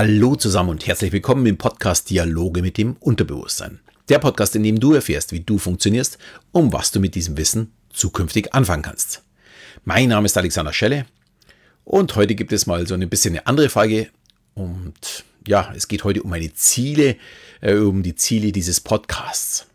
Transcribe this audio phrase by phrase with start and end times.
[0.00, 3.80] Hallo zusammen und herzlich willkommen im Podcast Dialoge mit dem Unterbewusstsein.
[4.08, 6.18] Der Podcast, in dem du erfährst, wie du funktionierst
[6.52, 9.24] und was du mit diesem Wissen zukünftig anfangen kannst.
[9.84, 11.06] Mein Name ist Alexander Schelle
[11.82, 14.08] und heute gibt es mal so ein bisschen eine andere Frage
[14.54, 17.16] und ja, es geht heute um meine Ziele,
[17.60, 19.66] äh, um die Ziele dieses Podcasts.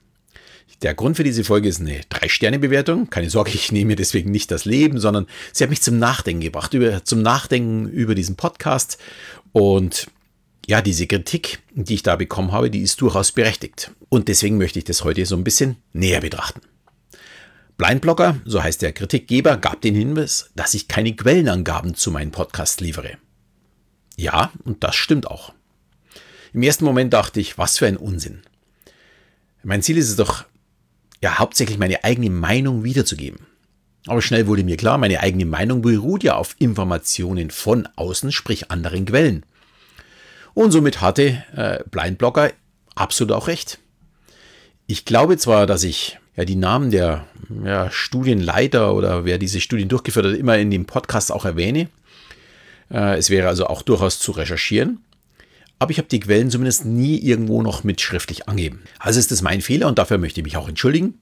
[0.83, 3.09] Der Grund für diese Folge ist eine Drei-Sterne-Bewertung.
[3.09, 6.41] Keine Sorge, ich nehme mir deswegen nicht das Leben, sondern sie hat mich zum Nachdenken
[6.41, 8.97] gebracht, über, zum Nachdenken über diesen Podcast.
[9.53, 10.07] Und
[10.67, 13.91] ja, diese Kritik, die ich da bekommen habe, die ist durchaus berechtigt.
[14.09, 16.59] Und deswegen möchte ich das heute so ein bisschen näher betrachten.
[17.77, 22.81] Blindblocker, so heißt der Kritikgeber, gab den Hinweis, dass ich keine Quellenangaben zu meinem Podcast
[22.81, 23.17] liefere.
[24.17, 25.53] Ja, und das stimmt auch.
[26.51, 28.41] Im ersten Moment dachte ich, was für ein Unsinn.
[29.63, 30.43] Mein Ziel ist es doch,
[31.23, 33.47] ja hauptsächlich meine eigene Meinung wiederzugeben.
[34.07, 38.69] Aber schnell wurde mir klar, meine eigene Meinung beruht ja auf Informationen von außen, sprich
[38.69, 39.45] anderen Quellen.
[40.53, 42.51] Und somit hatte äh, Blindblocker
[42.95, 43.79] absolut auch recht.
[44.85, 47.25] Ich glaube zwar, dass ich ja die Namen der
[47.63, 51.87] ja, Studienleiter oder wer diese Studien durchgeführt hat, immer in dem Podcast auch erwähne.
[52.91, 54.99] Äh, es wäre also auch durchaus zu recherchieren
[55.79, 58.83] aber ich habe die Quellen zumindest nie irgendwo noch mit schriftlich angeben.
[58.99, 61.19] Also ist das mein Fehler und dafür möchte ich mich auch entschuldigen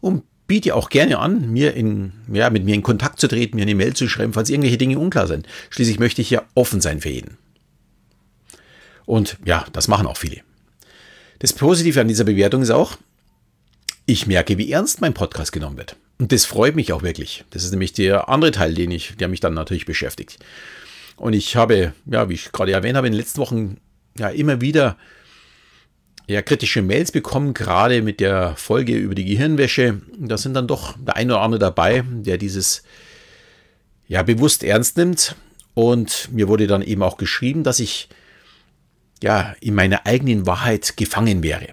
[0.00, 3.62] und biete auch gerne an, mir in, ja, mit mir in Kontakt zu treten, mir
[3.62, 5.46] eine Mail zu schreiben, falls irgendwelche Dinge unklar sind.
[5.70, 7.36] Schließlich möchte ich ja offen sein für jeden.
[9.06, 10.42] Und ja, das machen auch viele.
[11.38, 12.96] Das Positive an dieser Bewertung ist auch,
[14.06, 15.96] ich merke, wie ernst mein Podcast genommen wird.
[16.18, 17.44] Und das freut mich auch wirklich.
[17.50, 20.38] Das ist nämlich der andere Teil, den ich, der mich dann natürlich beschäftigt.
[21.16, 23.78] Und ich habe, ja, wie ich gerade erwähnt habe, in den letzten Wochen
[24.18, 24.96] ja immer wieder
[26.26, 30.00] ja, kritische Mails bekommen, gerade mit der Folge über die Gehirnwäsche.
[30.18, 32.82] Da sind dann doch der eine oder andere dabei, der dieses
[34.08, 35.36] ja bewusst ernst nimmt.
[35.74, 38.08] Und mir wurde dann eben auch geschrieben, dass ich
[39.22, 41.68] ja in meiner eigenen Wahrheit gefangen wäre.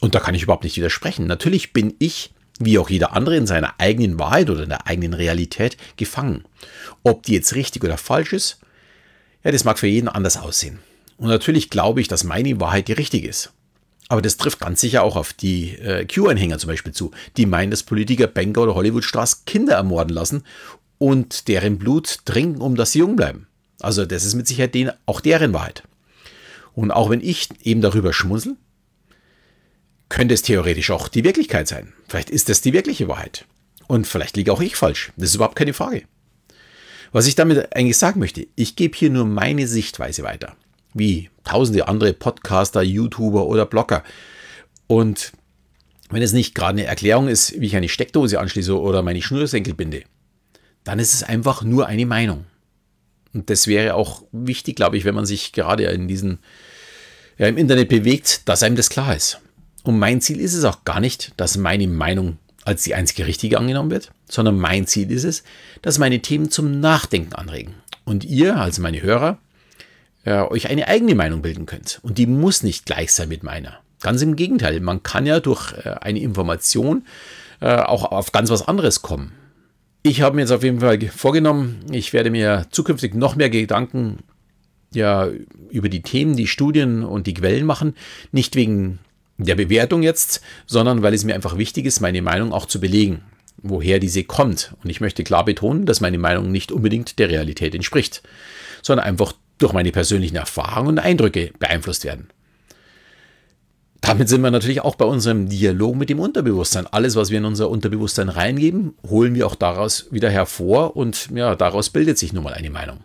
[0.00, 1.26] Und da kann ich überhaupt nicht widersprechen.
[1.26, 5.14] Natürlich bin ich, wie auch jeder andere, in seiner eigenen Wahrheit oder in der eigenen
[5.14, 6.44] Realität gefangen.
[7.04, 8.60] Ob die jetzt richtig oder falsch ist,
[9.44, 10.80] ja, das mag für jeden anders aussehen.
[11.16, 13.52] Und natürlich glaube ich, dass meine Wahrheit die richtige ist.
[14.08, 17.70] Aber das trifft ganz sicher auch auf die äh, Q-Anhänger zum Beispiel zu, die meinen,
[17.70, 20.42] dass Politiker, Banker oder Hollywood-Stars Kinder ermorden lassen
[20.98, 23.46] und deren Blut trinken, um dass sie jung bleiben.
[23.80, 25.84] Also das ist mit Sicherheit denen, auch deren Wahrheit.
[26.74, 28.56] Und auch wenn ich eben darüber schmunzel,
[30.08, 31.92] könnte es theoretisch auch die Wirklichkeit sein.
[32.08, 33.46] Vielleicht ist das die wirkliche Wahrheit.
[33.86, 35.12] Und vielleicht liege auch ich falsch.
[35.16, 36.02] Das ist überhaupt keine Frage.
[37.12, 40.56] Was ich damit eigentlich sagen möchte, ich gebe hier nur meine Sichtweise weiter
[40.94, 44.02] wie tausende andere Podcaster, YouTuber oder Blogger.
[44.86, 45.32] Und
[46.10, 49.74] wenn es nicht gerade eine Erklärung ist, wie ich eine Steckdose anschließe oder meine Schnürsenkel
[49.74, 50.04] binde,
[50.84, 52.44] dann ist es einfach nur eine Meinung.
[53.32, 56.38] Und das wäre auch wichtig, glaube ich, wenn man sich gerade in diesen,
[57.36, 59.40] ja, im Internet bewegt, dass einem das klar ist.
[59.82, 63.58] Und mein Ziel ist es auch gar nicht, dass meine Meinung als die einzige richtige
[63.58, 65.42] angenommen wird, sondern mein Ziel ist es,
[65.82, 67.74] dass meine Themen zum Nachdenken anregen.
[68.04, 69.38] Und ihr, also meine Hörer,
[70.24, 72.00] äh, euch eine eigene Meinung bilden könnt.
[72.02, 73.78] Und die muss nicht gleich sein mit meiner.
[74.00, 77.06] Ganz im Gegenteil, man kann ja durch äh, eine Information
[77.60, 79.32] äh, auch auf ganz was anderes kommen.
[80.02, 84.18] Ich habe mir jetzt auf jeden Fall vorgenommen, ich werde mir zukünftig noch mehr Gedanken
[84.92, 85.28] ja,
[85.70, 87.94] über die Themen, die Studien und die Quellen machen.
[88.30, 88.98] Nicht wegen
[89.38, 93.22] der Bewertung jetzt, sondern weil es mir einfach wichtig ist, meine Meinung auch zu belegen,
[93.62, 94.74] woher diese kommt.
[94.84, 98.22] Und ich möchte klar betonen, dass meine Meinung nicht unbedingt der Realität entspricht,
[98.82, 102.28] sondern einfach durch meine persönlichen Erfahrungen und Eindrücke beeinflusst werden.
[104.00, 106.86] Damit sind wir natürlich auch bei unserem Dialog mit dem Unterbewusstsein.
[106.86, 111.56] Alles, was wir in unser Unterbewusstsein reingeben, holen wir auch daraus wieder hervor und ja,
[111.56, 112.98] daraus bildet sich nun mal eine Meinung.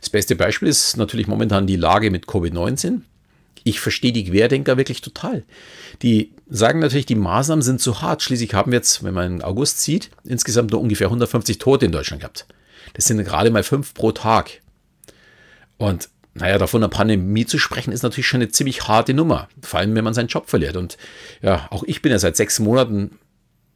[0.00, 3.02] Das beste Beispiel ist natürlich momentan die Lage mit Covid-19.
[3.62, 5.44] Ich verstehe die Querdenker wirklich total.
[6.02, 8.22] Die sagen natürlich, die Maßnahmen sind zu hart.
[8.22, 12.20] Schließlich haben wir jetzt, wenn man August sieht, insgesamt nur ungefähr 150 Tote in Deutschland
[12.20, 12.46] gehabt.
[12.94, 14.60] Das sind gerade mal fünf pro Tag.
[15.78, 19.48] Und naja, davon eine Pandemie zu sprechen, ist natürlich schon eine ziemlich harte Nummer.
[19.62, 20.76] Vor allem, wenn man seinen Job verliert.
[20.76, 20.96] Und
[21.42, 23.18] ja, auch ich bin ja seit sechs Monaten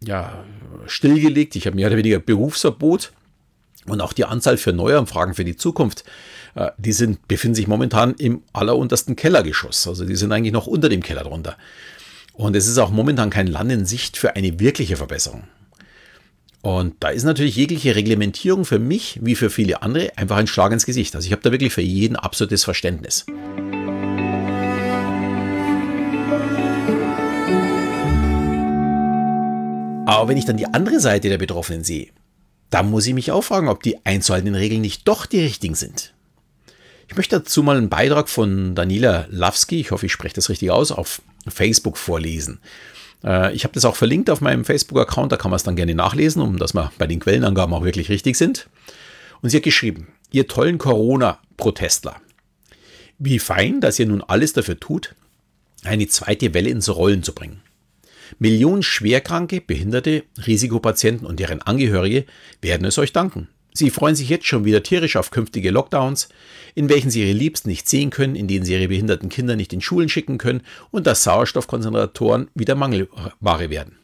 [0.02, 0.44] ja,
[0.86, 1.54] stillgelegt.
[1.54, 3.12] Ich habe mehr oder weniger Berufsverbot.
[3.86, 6.04] Und auch die Anzahl für Neuanfragen für die Zukunft,
[6.56, 9.86] äh, die sind, befinden sich momentan im alleruntersten Kellergeschoss.
[9.86, 11.56] Also die sind eigentlich noch unter dem Keller drunter.
[12.32, 15.44] Und es ist auch momentan kein Land in Sicht für eine wirkliche Verbesserung.
[16.68, 20.70] Und da ist natürlich jegliche Reglementierung für mich, wie für viele andere, einfach ein Schlag
[20.70, 21.14] ins Gesicht.
[21.14, 23.24] Also ich habe da wirklich für jeden absolutes Verständnis.
[30.04, 32.08] Aber wenn ich dann die andere Seite der Betroffenen sehe,
[32.68, 36.12] dann muss ich mich auch fragen, ob die einzuhaltenden Regeln nicht doch die richtigen sind.
[37.08, 40.70] Ich möchte dazu mal einen Beitrag von Daniela Lawski, ich hoffe, ich spreche das richtig
[40.70, 42.60] aus, auf Facebook vorlesen.
[43.24, 45.94] Äh, ich habe das auch verlinkt auf meinem Facebook-Account, da kann man es dann gerne
[45.94, 48.68] nachlesen, um dass wir bei den Quellenangaben auch wirklich richtig sind.
[49.40, 52.16] Und sie hat geschrieben, ihr tollen Corona-Protestler,
[53.18, 55.14] wie fein, dass ihr nun alles dafür tut,
[55.84, 57.62] eine zweite Welle ins Rollen zu bringen.
[58.38, 62.26] Millionen Schwerkranke, Behinderte, Risikopatienten und deren Angehörige
[62.60, 63.48] werden es euch danken.
[63.78, 66.28] Sie freuen sich jetzt schon wieder tierisch auf künftige Lockdowns,
[66.74, 69.72] in welchen sie ihre Liebsten nicht sehen können, in denen sie ihre behinderten Kinder nicht
[69.72, 73.94] in Schulen schicken können und dass Sauerstoffkonzentratoren wieder Mangelware werden.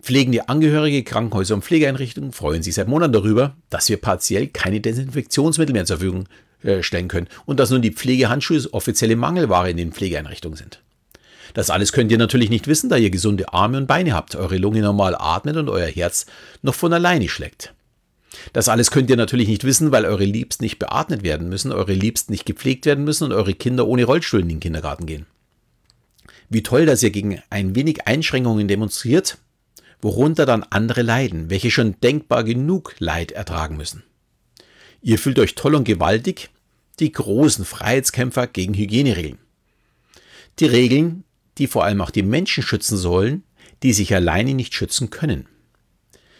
[0.00, 5.74] Pflegende Angehörige, Krankenhäuser und Pflegeeinrichtungen freuen sich seit Monaten darüber, dass wir partiell keine Desinfektionsmittel
[5.74, 6.24] mehr zur Verfügung
[6.62, 10.80] äh, stellen können und dass nun die Pflegehandschuhe offizielle Mangelware in den Pflegeeinrichtungen sind.
[11.52, 14.56] Das alles könnt ihr natürlich nicht wissen, da ihr gesunde Arme und Beine habt, eure
[14.56, 16.24] Lunge normal atmet und euer Herz
[16.62, 17.74] noch von alleine schlägt.
[18.52, 21.92] Das alles könnt ihr natürlich nicht wissen, weil eure Liebsten nicht beatmet werden müssen, eure
[21.92, 25.26] Liebsten nicht gepflegt werden müssen und eure Kinder ohne Rollstuhl in den Kindergarten gehen.
[26.48, 29.38] Wie toll, dass ihr gegen ein wenig Einschränkungen demonstriert,
[30.00, 34.04] worunter dann andere leiden, welche schon denkbar genug Leid ertragen müssen.
[35.02, 36.50] Ihr fühlt euch toll und gewaltig,
[37.00, 39.38] die großen Freiheitskämpfer gegen Hygieneregeln.
[40.58, 41.24] Die Regeln,
[41.58, 43.42] die vor allem auch die Menschen schützen sollen,
[43.82, 45.46] die sich alleine nicht schützen können.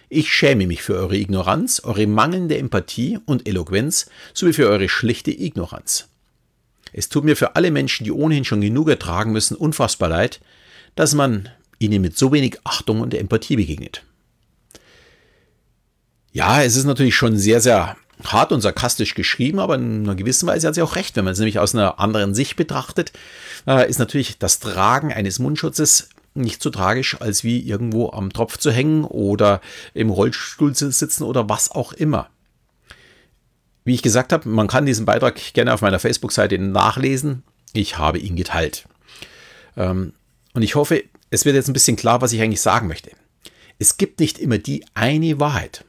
[0.08, 5.32] Ich schäme mich für eure Ignoranz, eure mangelnde Empathie und Eloquenz sowie für eure schlichte
[5.32, 6.08] Ignoranz.
[6.92, 10.40] Es tut mir für alle Menschen, die ohnehin schon genug ertragen müssen, unfassbar leid,
[10.94, 11.48] dass man
[11.78, 14.02] ihnen mit so wenig Achtung und Empathie begegnet.
[16.32, 20.46] Ja, es ist natürlich schon sehr, sehr hart und sarkastisch geschrieben, aber in einer gewissen
[20.46, 21.16] Weise hat sie auch recht.
[21.16, 23.12] Wenn man es nämlich aus einer anderen Sicht betrachtet,
[23.66, 28.58] äh, ist natürlich das Tragen eines Mundschutzes nicht so tragisch, als wie irgendwo am Tropf
[28.58, 29.60] zu hängen oder
[29.94, 32.28] im Rollstuhl zu sitzen oder was auch immer.
[33.84, 37.44] Wie ich gesagt habe, man kann diesen Beitrag gerne auf meiner Facebook-Seite nachlesen.
[37.72, 38.86] Ich habe ihn geteilt.
[39.76, 40.12] Ähm,
[40.54, 43.10] und ich hoffe, es wird jetzt ein bisschen klar, was ich eigentlich sagen möchte.
[43.78, 45.84] Es gibt nicht immer die eine Wahrheit.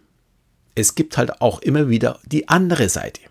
[0.76, 3.22] Es gibt halt auch immer wieder die andere Seite.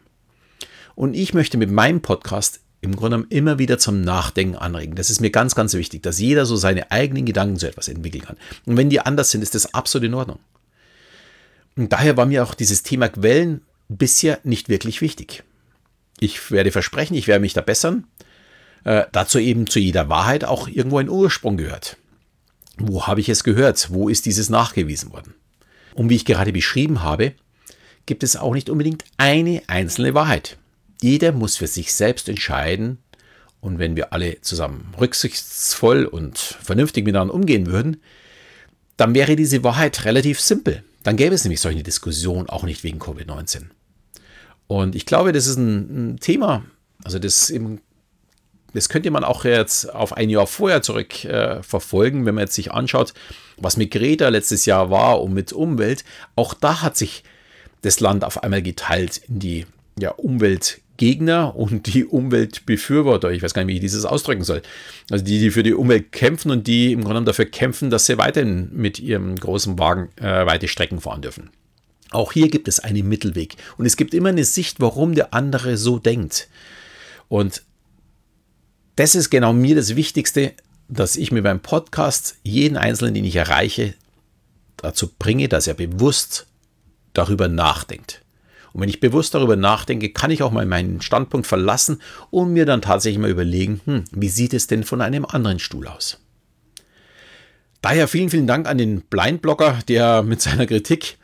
[0.94, 4.96] Und ich möchte mit meinem Podcast im Grunde genommen immer wieder zum Nachdenken anregen.
[4.96, 8.24] Das ist mir ganz, ganz wichtig, dass jeder so seine eigenen Gedanken zu etwas entwickeln
[8.24, 8.36] kann.
[8.64, 10.38] Und wenn die anders sind, ist das absolut in Ordnung.
[11.76, 15.42] Und daher war mir auch dieses Thema Quellen bisher nicht wirklich wichtig.
[16.18, 18.04] Ich werde versprechen, ich werde mich da bessern.
[18.84, 21.96] Äh, dazu eben zu jeder Wahrheit auch irgendwo ein Ursprung gehört.
[22.78, 23.88] Wo habe ich es gehört?
[23.90, 25.34] Wo ist dieses nachgewiesen worden?
[25.94, 27.32] Und wie ich gerade beschrieben habe,
[28.06, 30.56] gibt es auch nicht unbedingt eine einzelne Wahrheit.
[31.02, 32.98] Jeder muss für sich selbst entscheiden.
[33.60, 38.00] Und wenn wir alle zusammen rücksichtsvoll und vernünftig miteinander umgehen würden,
[38.96, 40.84] dann wäre diese Wahrheit relativ simpel.
[41.02, 43.66] Dann gäbe es nämlich solche Diskussionen auch nicht wegen Covid-19.
[44.66, 46.64] Und ich glaube, das ist ein, ein Thema,
[47.04, 47.80] also das, eben,
[48.74, 52.54] das könnte man auch jetzt auf ein Jahr vorher zurück äh, verfolgen, wenn man jetzt
[52.54, 53.14] sich anschaut,
[53.56, 56.04] was mit Greta letztes Jahr war und mit Umwelt.
[56.34, 57.22] Auch da hat sich
[57.82, 59.66] das Land auf einmal geteilt in die
[59.98, 63.30] ja, Umwelt Gegner und die Umweltbefürworter.
[63.30, 64.62] Ich weiß gar nicht, wie ich dieses ausdrücken soll.
[65.10, 68.18] Also die, die für die Umwelt kämpfen und die im Grunde dafür kämpfen, dass sie
[68.18, 71.50] weiterhin mit ihrem großen Wagen äh, weite Strecken fahren dürfen.
[72.10, 73.56] Auch hier gibt es einen Mittelweg.
[73.76, 76.48] Und es gibt immer eine Sicht, warum der andere so denkt.
[77.28, 77.62] Und
[78.96, 80.52] das ist genau mir das Wichtigste,
[80.88, 83.94] dass ich mir beim Podcast jeden Einzelnen, den ich erreiche,
[84.76, 86.46] dazu bringe, dass er bewusst
[87.12, 88.22] darüber nachdenkt.
[88.76, 92.66] Und wenn ich bewusst darüber nachdenke, kann ich auch mal meinen Standpunkt verlassen und mir
[92.66, 96.20] dann tatsächlich mal überlegen, hm, wie sieht es denn von einem anderen Stuhl aus?
[97.80, 101.16] Daher vielen, vielen Dank an den Blindblogger, der mit seiner Kritik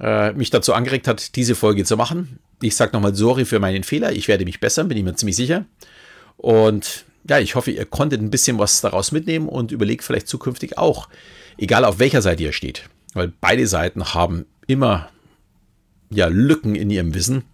[0.00, 2.40] äh, mich dazu angeregt hat, diese Folge zu machen.
[2.60, 4.12] Ich sage nochmal sorry für meinen Fehler.
[4.12, 5.64] Ich werde mich bessern, bin ich mir ziemlich sicher.
[6.36, 10.76] Und ja, ich hoffe, ihr konntet ein bisschen was daraus mitnehmen und überlegt vielleicht zukünftig
[10.76, 11.08] auch,
[11.56, 12.82] egal auf welcher Seite ihr steht.
[13.14, 15.08] Weil beide Seiten haben immer
[16.10, 17.44] ja, Lücken in ihrem Wissen.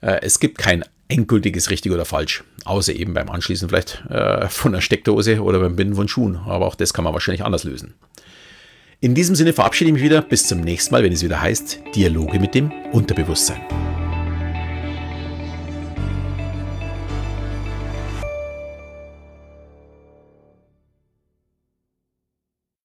[0.00, 4.72] Äh, es gibt kein endgültiges richtig oder falsch, außer eben beim Anschließen vielleicht äh, von
[4.72, 6.36] der Steckdose oder beim Binden von Schuhen.
[6.36, 7.94] Aber auch das kann man wahrscheinlich anders lösen.
[9.00, 10.20] In diesem Sinne verabschiede ich mich wieder.
[10.22, 13.60] Bis zum nächsten Mal, wenn es wieder heißt Dialoge mit dem Unterbewusstsein.